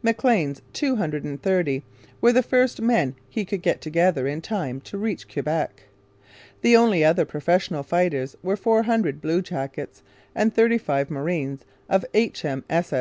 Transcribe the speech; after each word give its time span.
Maclean's 0.00 0.62
two 0.72 0.94
hundred 0.94 1.24
and 1.24 1.42
thirty 1.42 1.82
were 2.20 2.32
the 2.32 2.40
first 2.44 2.80
men 2.80 3.16
he 3.28 3.44
could 3.44 3.62
get 3.62 3.80
together 3.80 4.28
in 4.28 4.40
time 4.40 4.80
to 4.82 4.96
reach 4.96 5.28
Quebec. 5.28 5.82
The 6.60 6.76
only 6.76 7.04
other 7.04 7.24
professional 7.24 7.82
fighters 7.82 8.36
were 8.44 8.56
four 8.56 8.84
hundred 8.84 9.20
blue 9.20 9.42
jackets 9.42 10.02
and 10.36 10.54
thirty 10.54 10.78
five 10.78 11.10
marines 11.10 11.64
of 11.88 12.04
H.M. 12.14 12.62